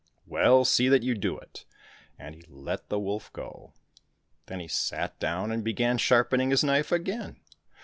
—"Well, 0.35 0.65
see 0.65 0.89
that 0.89 1.03
you 1.03 1.13
do 1.13 1.37
it," 1.37 1.63
and 2.17 2.33
he 2.33 2.41
let 2.49 2.89
the 2.89 2.97
wolf 2.97 3.31
go. 3.33 3.75
Then 4.47 4.59
he 4.59 4.67
sat 4.67 5.19
down 5.19 5.51
and 5.51 5.63
began 5.63 5.99
sharpening 5.99 6.49
his 6.49 6.63
knife 6.63 6.91
again. 6.91 7.39